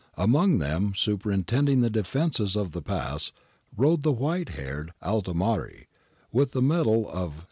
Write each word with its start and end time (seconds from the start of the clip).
Among 0.17 0.57
them, 0.57 0.93
superintending 0.95 1.81
the 1.81 1.89
defences 1.91 2.57
of 2.57 2.71
the 2.71 2.81
pass, 2.81 3.31
rode 3.77 4.01
the 4.01 4.11
white 4.11 4.49
haired 4.49 4.93
Altimare, 5.03 5.85
with 6.31 6.53
the 6.53 6.61
medal 6.63 7.07
of 7.07 7.33
S. 7.33 7.39